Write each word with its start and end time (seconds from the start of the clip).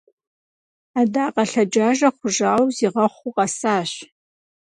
Адакъэ 0.99 1.43
лъэджажэ 1.49 2.09
хъужауэ, 2.17 2.67
зигъэхъуу 2.75 3.33
къэсащ! 3.35 3.91